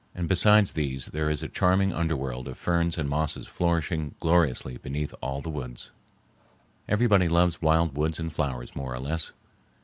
[0.15, 5.13] And besides these there is a charming underworld of ferns and mosses flourishing gloriously beneath
[5.21, 5.91] all the woods.
[6.89, 9.31] Everybody loves wild woods and flowers more or less.